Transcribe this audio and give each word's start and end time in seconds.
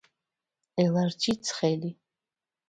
ელარჯი 0.83 1.35
ცხელი 1.51 1.93